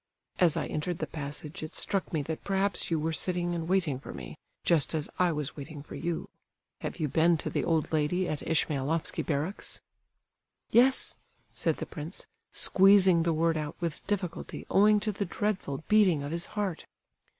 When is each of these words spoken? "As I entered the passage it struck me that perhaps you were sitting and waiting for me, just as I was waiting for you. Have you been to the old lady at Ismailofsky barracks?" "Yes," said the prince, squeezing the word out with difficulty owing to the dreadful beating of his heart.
"As 0.39 0.57
I 0.57 0.65
entered 0.65 0.97
the 0.97 1.05
passage 1.05 1.61
it 1.61 1.75
struck 1.75 2.11
me 2.11 2.23
that 2.23 2.43
perhaps 2.43 2.89
you 2.89 2.99
were 2.99 3.13
sitting 3.13 3.53
and 3.53 3.67
waiting 3.67 3.99
for 3.99 4.11
me, 4.15 4.35
just 4.63 4.95
as 4.95 5.11
I 5.19 5.31
was 5.31 5.55
waiting 5.55 5.83
for 5.83 5.93
you. 5.93 6.27
Have 6.79 6.99
you 6.99 7.07
been 7.07 7.37
to 7.37 7.51
the 7.51 7.63
old 7.63 7.93
lady 7.93 8.27
at 8.27 8.39
Ismailofsky 8.41 9.21
barracks?" 9.23 9.79
"Yes," 10.71 11.13
said 11.53 11.77
the 11.77 11.85
prince, 11.85 12.25
squeezing 12.51 13.21
the 13.21 13.31
word 13.31 13.57
out 13.57 13.75
with 13.79 14.03
difficulty 14.07 14.65
owing 14.71 14.99
to 15.01 15.11
the 15.11 15.23
dreadful 15.23 15.83
beating 15.87 16.23
of 16.23 16.31
his 16.31 16.47
heart. 16.57 16.87